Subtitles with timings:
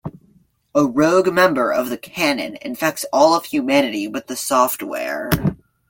[0.73, 5.29] A rogue member of the Canon infects all of humanity with the software.